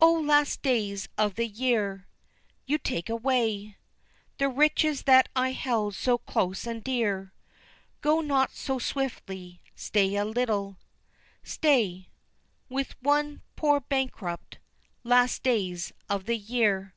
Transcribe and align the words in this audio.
"O 0.00 0.12
last 0.12 0.62
days 0.62 1.08
of 1.18 1.34
the 1.34 1.48
year! 1.48 2.06
You 2.64 2.78
take 2.78 3.10
away 3.10 3.76
The 4.38 4.48
riches 4.48 5.02
that 5.02 5.28
I 5.34 5.50
held 5.50 5.96
so 5.96 6.16
close 6.16 6.64
and 6.64 6.80
dear, 6.84 7.32
Go 8.00 8.20
not 8.20 8.52
so 8.52 8.78
swiftly, 8.78 9.60
stay 9.74 10.14
a 10.14 10.24
little 10.24 10.78
stay 11.42 12.08
With 12.68 12.94
one 13.02 13.42
poor 13.56 13.80
bankrupt, 13.80 14.58
Last 15.02 15.42
days 15.42 15.90
of 16.08 16.26
the 16.26 16.36
year!" 16.38 16.94